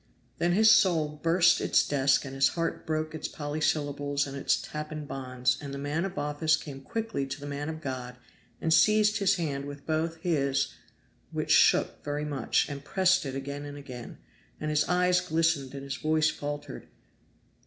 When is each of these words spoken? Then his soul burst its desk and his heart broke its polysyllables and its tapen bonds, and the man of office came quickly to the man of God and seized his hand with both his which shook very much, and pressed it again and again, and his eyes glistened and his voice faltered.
Then 0.39 0.53
his 0.53 0.71
soul 0.71 1.19
burst 1.21 1.61
its 1.61 1.87
desk 1.87 2.25
and 2.25 2.33
his 2.33 2.47
heart 2.47 2.87
broke 2.87 3.13
its 3.13 3.27
polysyllables 3.27 4.25
and 4.25 4.35
its 4.35 4.59
tapen 4.59 5.05
bonds, 5.05 5.59
and 5.61 5.71
the 5.71 5.77
man 5.77 6.05
of 6.05 6.17
office 6.17 6.57
came 6.57 6.81
quickly 6.81 7.27
to 7.27 7.39
the 7.39 7.45
man 7.45 7.69
of 7.69 7.81
God 7.81 8.15
and 8.59 8.73
seized 8.73 9.19
his 9.19 9.35
hand 9.35 9.65
with 9.65 9.85
both 9.85 10.15
his 10.21 10.73
which 11.29 11.51
shook 11.51 12.03
very 12.03 12.25
much, 12.25 12.67
and 12.67 12.83
pressed 12.83 13.27
it 13.27 13.35
again 13.35 13.63
and 13.63 13.77
again, 13.77 14.17
and 14.59 14.71
his 14.71 14.85
eyes 14.89 15.21
glistened 15.21 15.75
and 15.75 15.83
his 15.83 15.97
voice 15.97 16.31
faltered. 16.31 16.87